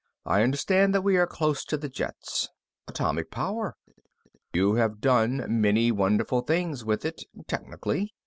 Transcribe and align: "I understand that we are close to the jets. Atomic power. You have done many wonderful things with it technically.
"I 0.25 0.41
understand 0.41 0.95
that 0.95 1.03
we 1.03 1.15
are 1.17 1.27
close 1.27 1.63
to 1.65 1.77
the 1.77 1.87
jets. 1.87 2.49
Atomic 2.87 3.29
power. 3.29 3.75
You 4.51 4.73
have 4.73 4.99
done 4.99 5.45
many 5.47 5.91
wonderful 5.91 6.41
things 6.41 6.83
with 6.83 7.05
it 7.05 7.23
technically. 7.45 8.11